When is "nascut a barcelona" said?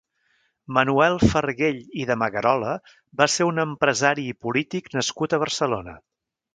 4.99-6.01